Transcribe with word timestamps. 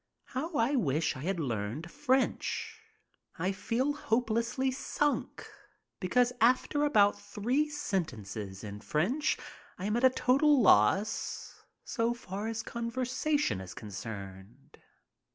How 0.23 0.53
I 0.55 0.75
wish 0.75 1.13
that 1.13 1.19
I 1.19 1.23
had 1.25 1.39
learned 1.39 1.91
French. 1.91 2.81
I 3.37 3.51
feel 3.51 3.93
hopelessly 3.93 4.71
sunk, 4.71 5.47
because 5.99 6.33
after 6.41 6.83
about 6.85 7.21
three 7.21 7.69
sentences 7.69 8.63
in 8.63 8.81
French 8.81 9.37
I 9.77 9.85
am 9.85 9.95
a 9.95 10.09
total 10.09 10.59
loss 10.59 11.53
so 11.83 12.15
far 12.15 12.47
as 12.47 12.63
conversation 12.63 13.61
is 13.61 13.75
concerned. 13.75 14.79